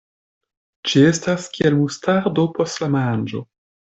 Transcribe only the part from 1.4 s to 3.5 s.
kiel mustardo post la manĝo.